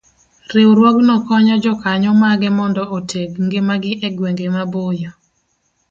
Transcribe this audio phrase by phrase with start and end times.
[0.53, 5.11] Riwruogno konyo jokanyo mage mondo oteg ngimagi e gwenge maboyo